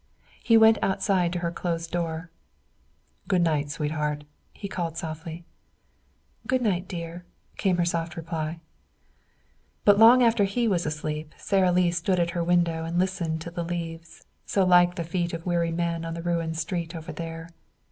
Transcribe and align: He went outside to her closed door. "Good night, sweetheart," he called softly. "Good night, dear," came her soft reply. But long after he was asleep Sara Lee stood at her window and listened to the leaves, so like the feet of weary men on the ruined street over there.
He 0.41 0.57
went 0.57 0.79
outside 0.81 1.31
to 1.33 1.39
her 1.45 1.51
closed 1.51 1.91
door. 1.91 2.31
"Good 3.27 3.43
night, 3.43 3.69
sweetheart," 3.69 4.23
he 4.51 4.67
called 4.67 4.97
softly. 4.97 5.45
"Good 6.47 6.63
night, 6.63 6.87
dear," 6.87 7.23
came 7.57 7.77
her 7.77 7.85
soft 7.85 8.17
reply. 8.17 8.61
But 9.85 9.99
long 9.99 10.23
after 10.23 10.45
he 10.45 10.67
was 10.67 10.87
asleep 10.87 11.35
Sara 11.37 11.71
Lee 11.71 11.91
stood 11.91 12.19
at 12.19 12.31
her 12.31 12.43
window 12.43 12.83
and 12.83 12.97
listened 12.97 13.41
to 13.41 13.51
the 13.51 13.63
leaves, 13.63 14.25
so 14.43 14.65
like 14.65 14.95
the 14.95 15.03
feet 15.03 15.33
of 15.33 15.45
weary 15.45 15.71
men 15.71 16.03
on 16.03 16.15
the 16.15 16.23
ruined 16.23 16.57
street 16.57 16.95
over 16.95 17.11
there. 17.11 17.49